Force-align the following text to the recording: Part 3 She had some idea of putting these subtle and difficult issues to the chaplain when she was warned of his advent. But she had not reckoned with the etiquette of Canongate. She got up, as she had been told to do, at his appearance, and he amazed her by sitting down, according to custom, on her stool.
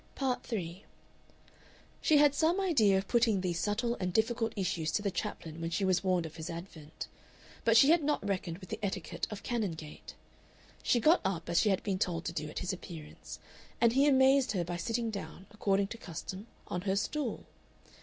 Part 0.15 0.41
3 0.41 0.83
She 2.01 2.17
had 2.17 2.33
some 2.33 2.59
idea 2.59 2.97
of 2.97 3.07
putting 3.07 3.41
these 3.41 3.59
subtle 3.59 3.95
and 3.99 4.11
difficult 4.11 4.51
issues 4.55 4.91
to 4.93 5.03
the 5.03 5.11
chaplain 5.11 5.61
when 5.61 5.69
she 5.69 5.85
was 5.85 6.03
warned 6.03 6.25
of 6.25 6.37
his 6.37 6.49
advent. 6.49 7.07
But 7.63 7.77
she 7.77 7.91
had 7.91 8.03
not 8.03 8.27
reckoned 8.27 8.57
with 8.57 8.69
the 8.69 8.79
etiquette 8.81 9.27
of 9.29 9.43
Canongate. 9.43 10.15
She 10.81 10.99
got 10.99 11.21
up, 11.23 11.47
as 11.51 11.59
she 11.59 11.69
had 11.69 11.83
been 11.83 11.99
told 11.99 12.25
to 12.25 12.33
do, 12.33 12.49
at 12.49 12.57
his 12.57 12.73
appearance, 12.73 13.37
and 13.79 13.93
he 13.93 14.07
amazed 14.07 14.53
her 14.53 14.63
by 14.63 14.77
sitting 14.77 15.11
down, 15.11 15.45
according 15.51 15.85
to 15.89 15.99
custom, 15.99 16.47
on 16.67 16.81
her 16.81 16.95
stool. 16.95 17.43